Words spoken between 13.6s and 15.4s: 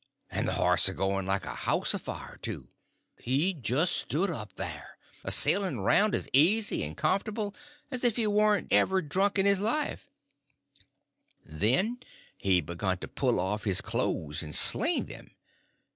his clothes and sling them.